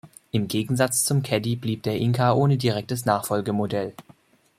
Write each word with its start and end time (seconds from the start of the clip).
Im 0.31 0.47
Gegensatz 0.47 1.03
zum 1.05 1.21
Caddy 1.21 1.55
blieb 1.55 1.83
der 1.83 1.99
Inca 1.99 2.33
ohne 2.33 2.57
direktes 2.57 3.05
Nachfolgemodell. 3.05 3.93